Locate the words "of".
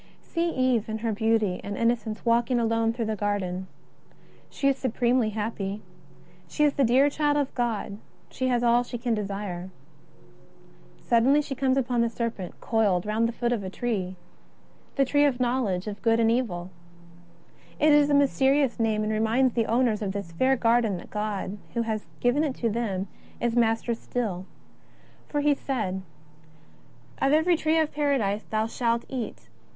7.37-7.53, 13.53-13.63, 15.23-15.37, 15.85-16.01, 20.01-20.13, 25.93-25.93, 27.27-27.33, 27.77-27.93